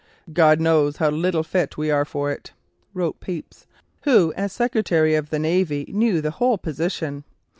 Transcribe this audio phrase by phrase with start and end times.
[0.33, 2.53] "God knows how little fit we are for it,"
[2.95, 3.67] wrote Pepys,
[4.01, 7.23] who as Secretary of the Navy knew the whole position.